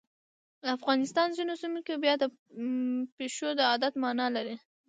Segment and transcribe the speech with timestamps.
[0.63, 2.23] د افغانستان ځینو سیمو کې بیا د
[3.17, 4.55] پیشو د عادت مانا لري.